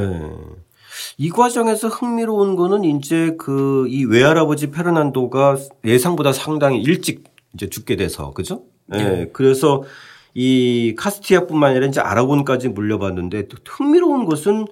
[1.17, 8.31] 이 과정에서 흥미로운 거는 이제 그 이 외할아버지 페르난도가 예상보다 상당히 일찍 이제 죽게 돼서
[8.31, 8.63] 그죠?
[8.87, 9.03] 네.
[9.03, 9.29] 네.
[9.33, 9.83] 그래서
[10.33, 14.65] 이 카스티야뿐만 아니라 이제 아라곤까지 물려받는데 흥미로운 것은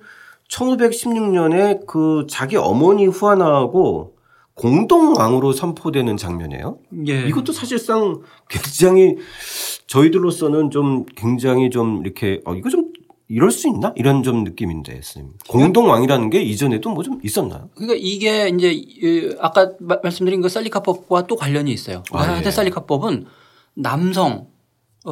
[0.50, 4.16] 1516년에 그 자기 어머니 후아나하고
[4.56, 6.80] 공동 왕으로 선포되는 장면이에요.
[7.08, 7.28] 예.
[7.28, 9.16] 이것도 사실상 굉장히
[9.88, 12.92] 저희들로서는 좀 굉장히 좀 이렇게 어 이거 좀
[13.32, 13.94] 이럴 수 있나?
[13.96, 15.34] 이런 좀 느낌인데, 선생님.
[15.48, 17.70] 공동 왕이라는 게 이전에도 뭐 좀 있었나요?
[17.76, 22.04] 그러니까 이게 이제 아까 말씀드린 그 살리카법과 또 관련이 있어요.
[22.12, 22.50] 아, 예.
[22.50, 23.26] 살리카법은
[23.76, 24.48] 남성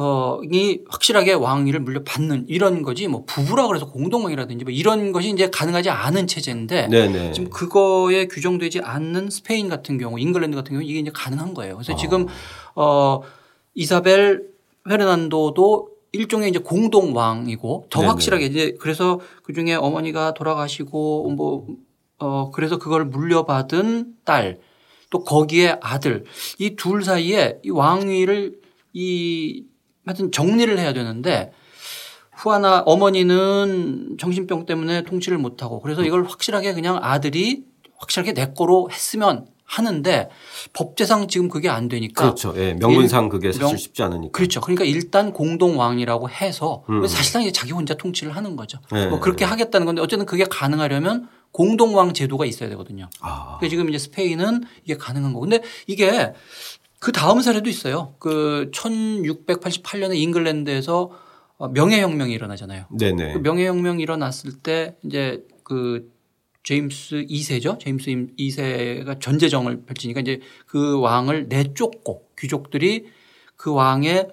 [0.00, 5.50] 어 이 확실하게 왕위를 물려받는 이런 거지 뭐 부부라 그래서 공동왕이라든지 뭐 이런 것이 이제
[5.50, 7.32] 가능하지 않은 체제인데 네네.
[7.32, 11.74] 지금 그거에 규정되지 않는 스페인 같은 경우 잉글랜드 같은 경우 이게 이제 가능한 거예요.
[11.74, 11.96] 그래서 어.
[11.96, 12.26] 지금
[12.76, 13.20] 어
[13.74, 14.44] 이사벨
[14.88, 18.08] 페르난도도 일종의 이제 공동 왕이고 더 네네.
[18.08, 21.66] 확실하게 이제 그래서 그 중에 어머니가 돌아가시고 뭐
[22.20, 24.58] 어 그래서 그걸 물려받은 딸
[25.10, 26.24] 또 거기에 아들
[26.58, 28.58] 이 둘 사이에 이 왕위를
[28.92, 29.64] 이
[30.08, 31.52] 하여튼 정리를 해야 되는데
[32.32, 37.64] 후아나 어머니는 정신병 때문에 통치를 못하고 그래서 이걸 확실하게 그냥 아들이
[37.98, 40.30] 확실하게 내 거로 했으면 하는데
[40.72, 42.54] 법제상 지금 그게 안 되니까 그렇죠.
[42.56, 44.62] 예, 명분상 그게 사실 명, 쉽지 않으니까 그렇죠.
[44.62, 47.06] 그러니까 일단 공동 왕이라고 해서 음.
[47.06, 48.78] 사실상 이제 자기 혼자 통치를 하는 거죠.
[48.94, 49.08] 예.
[49.08, 53.10] 뭐 그렇게 하겠다는 건데 어쨌든 그게 가능하려면 공동 왕 제도가 있어야 되거든요.
[53.20, 53.58] 아.
[53.58, 55.40] 그러니까 지금 이제 스페인은 이게 가능한 거.
[55.40, 56.32] 근데 이게
[56.98, 58.14] 그 다음 사례도 있어요.
[58.18, 61.10] 그 1688년에 잉글랜드에서
[61.58, 62.86] 어, 명예혁명이 일어나잖아요.
[62.96, 63.34] 네네.
[63.34, 66.12] 그 명예혁명이 일어났을 때 이제 그
[66.62, 67.78] 제임스 2세죠.
[67.80, 73.06] 제임스 2세가 전제정을 펼치니까 이제 그 왕을 내쫓고 귀족들이
[73.56, 74.28] 그 왕의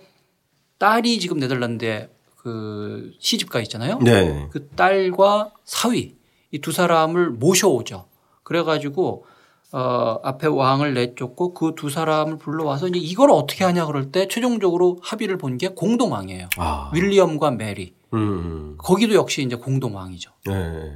[0.78, 4.00] 딸이 지금 네덜란드에 그 시집가 있잖아요.
[4.00, 4.48] 네.
[4.52, 6.16] 그 딸과 사위
[6.52, 8.08] 이 두 사람을 모셔오죠.
[8.44, 9.26] 그래가지고
[9.72, 15.00] 어, 앞에 왕을 내쫓고 그 두 사람을 불러와서 이제 이걸 어떻게 하냐 그럴 때 최종적으로
[15.02, 16.50] 합의를 본 게 공동왕이에요.
[16.58, 16.92] 아.
[16.94, 17.94] 윌리엄과 메리.
[18.14, 18.76] 음.
[18.78, 20.32] 거기도 역시 이제 공동왕이죠.
[20.48, 20.94] 네.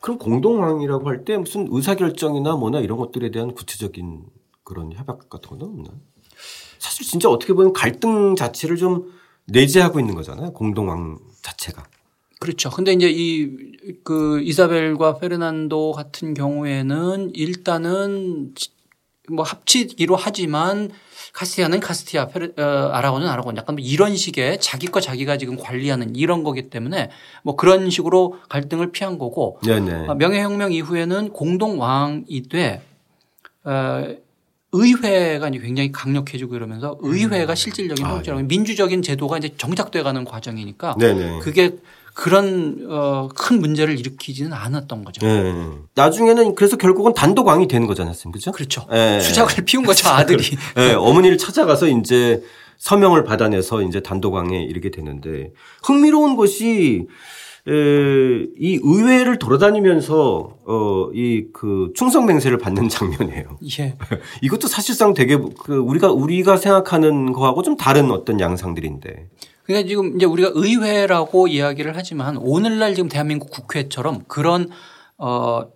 [0.00, 4.24] 그럼 공동왕이라고 할 때 무슨 의사결정이나 뭐나 이런 것들에 대한 구체적인
[4.64, 5.96] 그런 협약 같은 건 없나요?
[6.78, 9.12] 사실 진짜 어떻게 보면 갈등 자체를 좀
[9.46, 10.52] 내재하고 있는 거잖아요.
[10.52, 11.82] 공동왕 자체가.
[12.40, 12.70] 그렇죠.
[12.70, 18.54] 근데 이제 이 그 이사벨과 페르난도 같은 경우에는 일단은
[19.30, 20.90] 뭐 합치기로 하지만
[21.34, 26.16] 카스티아는 카스티아, 페르, 어, 아라곤은 아라곤 약간 뭐 이런 식의 자기 거 자기가 지금 관리하는
[26.16, 27.10] 이런 거기 때문에
[27.42, 30.06] 뭐 그런 식으로 갈등을 피한 거고 네네.
[30.08, 32.82] 어, 명예혁명 이후에는 공동 왕이 돼
[33.64, 34.16] 어,
[34.72, 37.54] 의회가 이제 굉장히 강력해지고 이러면서 의회가 음.
[37.54, 38.46] 실질적인 통치라고 아, 예.
[38.46, 41.40] 민주적인 제도가 이제 정착돼 가는 과정이니까 네네.
[41.40, 41.76] 그게
[42.18, 45.24] 그런 어, 큰 문제를 일으키지는 않았던 거죠.
[45.24, 45.54] 네.
[45.94, 48.50] 나중에는 그래서 결국은 단독 왕이 되는 거잖아요, 그죠?
[48.50, 48.84] 그렇죠.
[48.90, 49.20] 네.
[49.20, 50.42] 수작을 피운 거죠, 아들이.
[50.74, 50.94] 네.
[50.94, 52.42] 어머니를 찾아가서 이제
[52.78, 55.52] 서명을 받아내서 이제 단독 왕에 이르게 되는데
[55.84, 57.06] 흥미로운 것이
[57.68, 57.70] 에,
[58.58, 63.58] 이 의회를 돌아다니면서 어, 이 그 충성 맹세를 받는 장면이에요.
[63.78, 63.96] 예.
[64.42, 69.28] 이것도 사실상 되게 그 우리가 우리가 생각하는 거하고 좀 다른 어떤 양상들인데.
[69.68, 74.70] 그러니까 지금 이제 우리가 의회라고 이야기를 하지만 오늘날 지금 대한민국 국회처럼 그런
[75.18, 75.70] 어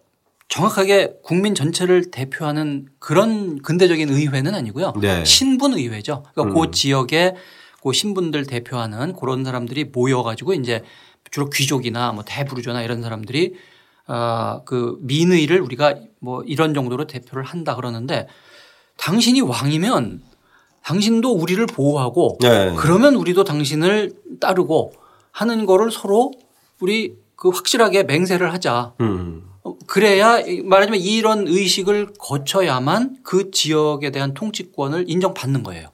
[0.48, 4.94] 정확하게 국민 전체를 대표하는 그런 근대적인 의회는 아니고요.
[5.02, 5.22] 네.
[5.26, 6.24] 신분 의회죠.
[6.32, 6.66] 그러니까 그 음.
[6.66, 7.34] 그 지역에
[7.82, 10.82] 그 신분들 대표하는 그런 사람들이 모여 가지고 이제
[11.30, 13.56] 주로 귀족이나 뭐 대부르조나 이런 사람들이
[14.06, 18.26] 아그 민의를 우리가 뭐 이런 정도로 대표를 한다 그러는데
[18.96, 20.22] 당신이 왕이면
[20.84, 22.74] 당신도 우리를 보호하고 네.
[22.76, 24.92] 그러면 우리도 당신을 따르고
[25.30, 26.32] 하는 거를 서로
[26.80, 28.94] 우리 그 확실하게 맹세를 하자.
[29.00, 29.44] 음.
[29.64, 35.88] 어, 그래야 말하자면 이런 의식을 거쳐야만 그 지역에 대한 통치권을 인정받는 거예요.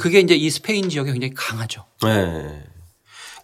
[0.00, 1.84] 그게 이제 이 스페인 지역에 굉장히 강하죠.
[2.02, 2.64] 네.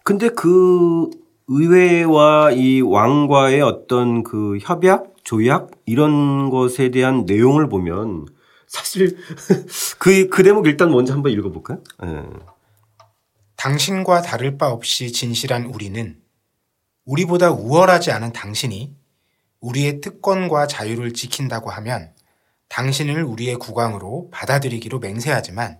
[0.03, 1.09] 근데 그
[1.47, 8.25] 의회와 이 왕과의 어떤 그 협약, 조약 이런 것에 대한 내용을 보면
[8.69, 9.17] 사실
[9.97, 11.81] 그, 그 대목 일단 먼저 한번 읽어볼까요?
[12.03, 12.23] 네.
[13.55, 16.17] 당신과 다를 바 없이 진실한 우리는
[17.03, 18.95] 우리보다 우월하지 않은 당신이
[19.59, 22.13] 우리의 특권과 자유를 지킨다고 하면
[22.69, 25.79] 당신을 우리의 국왕으로 받아들이기로 맹세하지만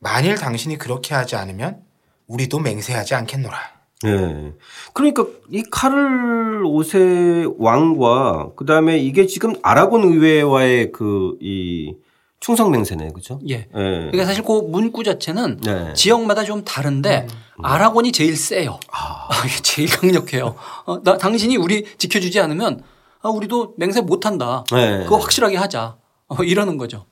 [0.00, 1.82] 만일 당신이 그렇게 하지 않으면
[2.26, 3.58] 우리도 맹세하지 않겠노라.
[4.02, 4.52] 네.
[4.92, 11.94] 그러니까 이 카를 오세 왕과 그다음에 이게 지금 아라곤 의회와의 그 이
[12.40, 13.10] 충성 맹세네.
[13.12, 13.40] 그죠?
[13.48, 13.56] 예.
[13.58, 13.68] 네.
[13.72, 15.92] 그러니까 사실 그 문구 자체는 네.
[15.94, 17.64] 지역마다 좀 다른데 음.
[17.64, 18.78] 아라곤이 제일 세요.
[18.92, 19.28] 아.
[19.44, 20.54] 이게 제일 강력해요.
[20.86, 22.82] 어, 나 당신이 우리 지켜주지 않으면
[23.20, 24.64] 아, 우리도 맹세 못 한다.
[24.70, 25.02] 네.
[25.04, 25.96] 그거 확실하게 하자.
[26.28, 27.06] 어, 이러는 거죠.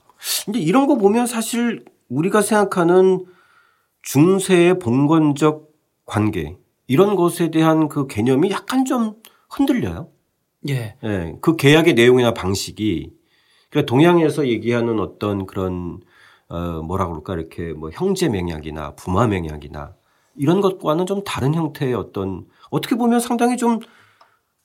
[0.45, 3.25] 근데 이런 거 보면 사실 우리가 생각하는
[4.03, 5.69] 중세의 봉건적
[6.05, 9.15] 관계 이런 것에 대한 그 개념이 약간 좀
[9.51, 10.09] 흔들려요.
[10.69, 10.97] 예.
[11.03, 11.35] 예.
[11.41, 13.11] 그 계약의 내용이나 방식이
[13.71, 16.01] 그러니까 동양에서 얘기하는 어떤 그런
[16.49, 17.35] 어 뭐라 그럴까?
[17.35, 19.95] 이렇게 뭐 형제 맹약이나 부마 맹약이나
[20.37, 23.81] 이런 것과는 좀 다른 형태의 어떤 어떻게 보면 상당히 좀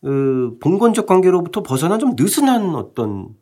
[0.03, 3.35] 어, 봉건적 관계로부터 벗어난 좀 느슨한 어떤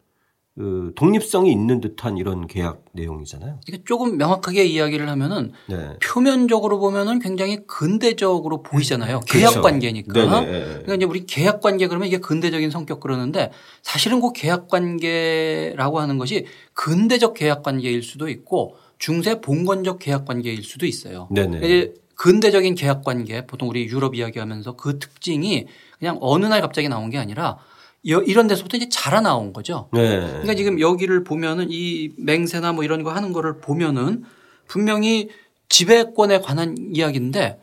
[0.60, 3.62] 그 독립성이 있는 듯한 이런 계약 내용이잖아요.
[3.66, 5.96] 이게 조금 명확하게 이야기를 하면은 네.
[6.04, 9.22] 표면적으로 보면은 굉장히 근대적으로 보이잖아요.
[9.22, 9.52] 그렇죠.
[9.52, 10.12] 계약 관계니까.
[10.12, 10.46] 네네.
[10.50, 16.18] 그러니까 이제 우리 계약 관계 그러면 이게 근대적인 성격 그러는데 사실은 그 계약 관계라고 하는
[16.18, 21.30] 것이 근대적 계약 관계일 수도 있고 중세 봉건적 계약 관계일 수도 있어요.
[21.32, 21.94] 네네.
[22.16, 25.68] 근대적인 계약 관계 보통 우리 유럽 이야기하면서 그 특징이
[26.00, 27.60] 그냥 어느 날 갑자기 나온 게 아니라
[28.04, 29.90] 이런 데서부터 이제 자라나온 거죠.
[29.94, 30.20] 네.
[30.20, 34.24] 그러니까 지금 여기를 보면은 이 맹세나 뭐 이런 거 하는 거를 보면은
[34.68, 35.30] 분명히
[35.68, 37.60] 지배권에 관한 이야기인데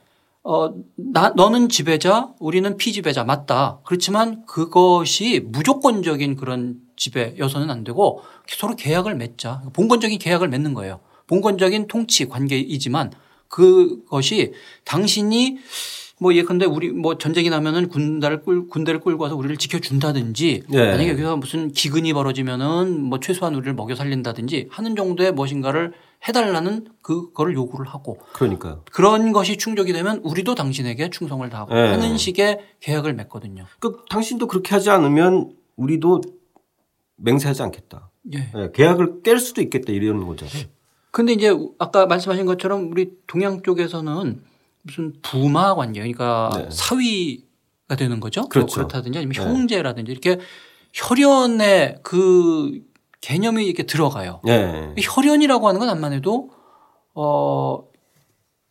[0.49, 3.81] 어, 나, 너는 지배자, 우리는 피지배자 맞다.
[3.85, 9.63] 그렇지만 그것이 무조건적인 그런 지배여서는 안 되고 서로 계약을 맺자.
[9.73, 11.01] 본건적인 계약을 맺는 거예요.
[11.27, 13.11] 본건적인 통치 관계이지만
[13.49, 14.53] 그것이
[14.85, 15.59] 당신이
[16.19, 20.91] 뭐 예컨대 우리 뭐 전쟁이 나면은 군대를 끌 군대를 끌고 와서 우리를 지켜준다든지 네.
[20.91, 25.93] 만약에 여기서 무슨 기근이 벌어지면은 뭐 최소한 우리를 먹여 살린다든지 하는 정도의 무엇인가를
[26.27, 31.89] 해달라는 그거를 요구를 하고 그러니까 그런 것이 충족이 되면 우리도 당신에게 충성을 다하고 네.
[31.89, 33.67] 하는 식의 계약을 맺거든요.
[33.79, 36.23] 그 당신도 그렇게 하지 않으면 우리도
[37.17, 38.11] 맹세하지 않겠다.
[38.33, 38.39] 예.
[38.55, 38.71] 네.
[38.73, 40.65] 계약을 깰 수도 있겠다 이런 거잖아요.
[41.11, 44.43] 근데 이제 아까 말씀하신 것처럼 우리 동양 쪽에서는
[44.87, 46.69] 무슨 부마 관계 그러니까 네.
[46.71, 48.43] 사위가 되는 거죠.
[48.43, 48.75] 뭐 그렇죠.
[48.77, 49.43] 그렇다든지 아니면 네.
[49.43, 50.39] 형제라든지 이렇게
[50.93, 52.81] 혈연의 그
[53.21, 54.41] 개념이 이렇게 들어가요.
[54.45, 54.95] 네.
[54.99, 56.51] 혈연이라고 하는 건 안만 해도
[57.15, 57.83] 어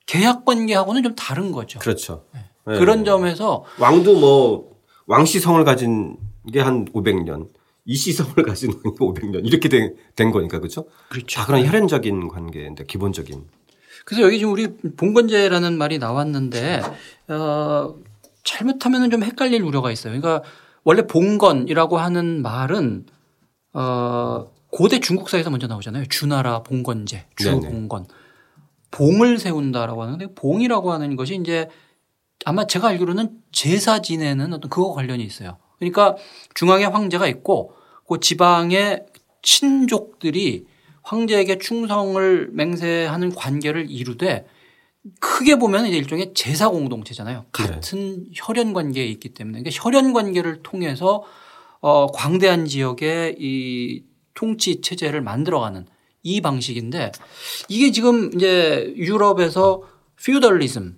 [0.05, 1.79] 계약 관계하고는 좀 다른 거죠.
[1.79, 2.25] 그렇죠.
[2.33, 2.39] 네.
[2.67, 2.79] 네.
[2.79, 4.75] 그런 점에서 왕도 뭐
[5.07, 6.17] 왕시성을 가진
[6.51, 7.49] 게 한 500년,
[7.85, 10.85] 이시성을 가진 게 500년 이렇게 된, 된 거니까 그렇죠.
[11.09, 11.39] 그렇죠.
[11.39, 13.45] 다 그런 혈연적인 관계인데 기본적인.
[14.05, 16.81] 그래서 여기 지금 우리 봉건제라는 말이 나왔는데
[17.27, 17.95] 어,
[18.43, 20.19] 잘못하면 좀 헷갈릴 우려가 있어요.
[20.19, 20.47] 그러니까
[20.83, 23.05] 원래 봉건이라고 하는 말은
[23.73, 26.05] 어 고대 중국사에서 먼저 나오잖아요.
[26.05, 28.05] 주나라 봉건제, 주봉건.
[28.91, 31.67] 봉을 세운다라고 하는데 봉이라고 하는 것이 이제
[32.45, 35.57] 아마 제가 알기로는 제사 지내는 어떤 그거 관련이 있어요.
[35.79, 36.15] 그러니까
[36.53, 37.73] 중앙에 황제가 있고
[38.07, 39.05] 그 지방의
[39.41, 40.65] 친족들이
[41.05, 44.45] 황제에게 충성을 맹세하는 관계를 이루되
[45.19, 47.45] 크게 보면 이제 일종의 제사 공동체잖아요.
[47.51, 48.29] 같은 네.
[48.33, 51.23] 혈연 관계에 있기 때문에 그러니까 혈연 관계를 통해서
[51.79, 55.85] 어 광대한 지역의 이 통치 체제를 만들어가는
[56.23, 57.11] 이 방식인데
[57.69, 59.83] 이게 지금 이제 유럽에서
[60.17, 60.97] 퓨더리즘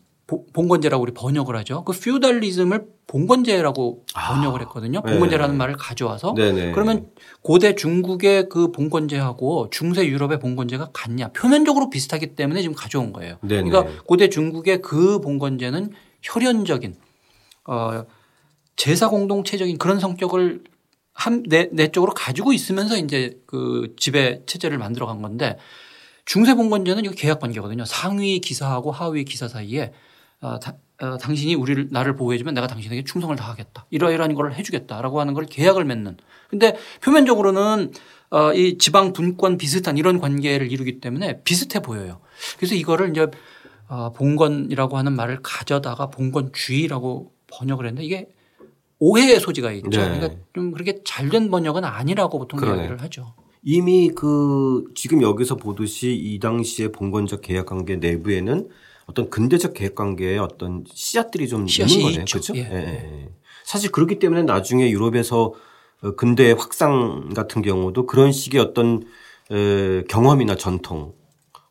[0.54, 1.84] 봉건제라고 우리 번역을 하죠.
[1.84, 5.02] 그 퓨달리즘을 봉건제라고 아, 번역을 했거든요.
[5.02, 5.58] 봉건제라는 네.
[5.58, 6.74] 말을 가져와서 네네.
[6.74, 7.10] 그러면
[7.42, 11.30] 고대 중국의 그 봉건제하고 중세 유럽의 봉건제가 같냐?
[11.30, 13.38] 표면적으로 비슷하기 때문에 지금 가져온 거예요.
[13.42, 13.70] 네네.
[13.70, 15.92] 그러니까 고대 중국의 그 봉건제는
[16.22, 16.96] 혈연적인
[17.66, 18.06] 어
[18.76, 20.64] 제사 공동체적인 그런 성격을
[21.14, 25.58] 한, 내, 내 쪽으로 가지고 있으면서 이제 그 지배 체제를 만들어 간 건데
[26.26, 27.86] 중세 봉건제는 이거 계약 관계거든요.
[27.86, 29.94] 상위 기사하고 하위 기사 사이에
[30.42, 33.86] 어, 다, 어, 당신이 우리를 나를 보호해주면 내가 당신에게 충성을 다하겠다.
[33.92, 36.18] 이러이러한 걸 해주겠다라고 하는 걸 계약을 맺는.
[36.50, 37.92] 근데 표면적으로는
[38.30, 42.20] 어, 이 지방 분권 비슷한 이런 관계를 이루기 때문에 비슷해 보여요.
[42.58, 43.28] 그래서 이거를 이제
[43.88, 48.30] 어, 봉건이라고 하는 말을 가져다가 봉건주의라고 번역을 했는데 이게
[49.00, 49.90] 오해의 소지가 있죠.
[49.90, 49.98] 네.
[49.98, 52.80] 그러니까 좀 그렇게 잘된 번역은 아니라고 보통 그러네.
[52.80, 53.36] 이야기를 하죠.
[53.64, 58.68] 이미 그 지금 여기서 보듯이 이 당시의 봉건적 계약 관계 내부에는
[59.08, 62.26] 어떤 근대적 계획 관계의 어떤 씨앗들이 좀 있는 거네요.
[62.26, 62.56] 그렇죠?
[62.56, 62.60] 예.
[62.60, 63.30] 예.
[63.64, 65.54] 사실 그렇기 때문에 나중에 유럽에서
[66.04, 69.06] 어, 근대 확산 같은 경우도 그런 식의 어떤
[70.10, 71.14] 경험이나 전통,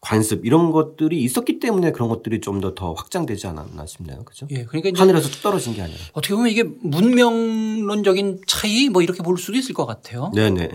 [0.00, 4.24] 관습 이런 것들이 있었기 때문에 그런 것들이 좀 더더 확장되지 않았나 싶네요.
[4.24, 4.46] 그죠?
[4.50, 4.64] 예.
[4.64, 5.98] 그러니까 하늘에서 뚝 떨어진 게 아니라.
[6.12, 10.32] 어떻게 보면 이게 문명론적인 차이 뭐 이렇게 볼 수도 있을 것 같아요.
[10.34, 10.70] 네네.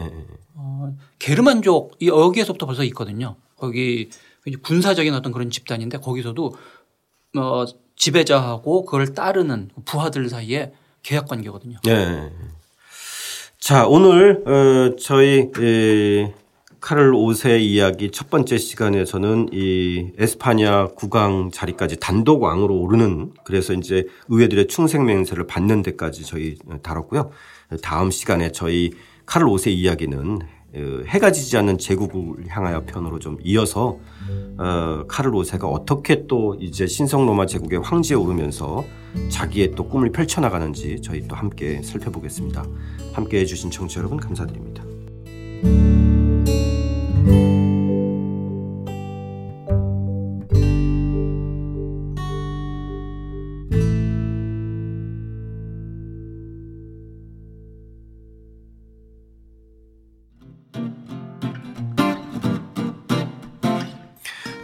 [0.56, 3.36] 어, 게르만족 여기에서부터 벌써 있거든요.
[3.58, 4.10] 거기
[4.62, 6.56] 군사적인 어떤 그런 집단인데 거기서도
[7.38, 10.74] 어 지배자하고 그걸 따르는 부하들 사이에
[11.04, 11.78] 계약 관계거든요.
[11.84, 12.32] 네.
[13.60, 16.34] 자, 오늘 어 저희 에
[16.82, 24.08] 카를 5세 이야기 첫 번째 시간에서는 이 에스파냐 국왕 자리까지 단독 왕으로 오르는 그래서 이제
[24.30, 27.32] 의회들의 충생 맹세를 받는 데까지 저희 다뤘고요.
[27.84, 28.92] 다음 시간에 저희
[29.28, 33.98] 카를 5세 이야기는 어, 해가 지지 않는 제국을 향하여 편으로 좀 이어서
[34.58, 38.86] 어, 카를 오세가 어떻게 또 이제 신성 로마 제국의 황제에 오르면서
[39.30, 42.64] 자기의 또 꿈을 펼쳐나가는지 저희 또 함께 살펴보겠습니다.
[43.14, 44.84] 함께 해주신 청취자 여러분 감사드립니다.